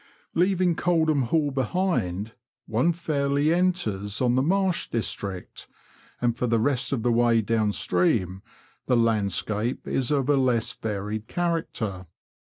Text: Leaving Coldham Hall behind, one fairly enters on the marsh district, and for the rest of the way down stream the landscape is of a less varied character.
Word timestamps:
Leaving 0.33 0.73
Coldham 0.75 1.25
Hall 1.25 1.51
behind, 1.51 2.33
one 2.65 2.91
fairly 2.91 3.53
enters 3.53 4.19
on 4.19 4.33
the 4.33 4.41
marsh 4.41 4.89
district, 4.89 5.67
and 6.19 6.35
for 6.35 6.47
the 6.47 6.57
rest 6.57 6.91
of 6.91 7.03
the 7.03 7.11
way 7.11 7.39
down 7.39 7.71
stream 7.71 8.41
the 8.87 8.97
landscape 8.97 9.87
is 9.87 10.09
of 10.09 10.27
a 10.27 10.37
less 10.37 10.73
varied 10.73 11.27
character. 11.27 12.07